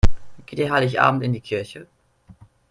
[0.47, 1.85] Geht ihr Heiligabend in die Kirche?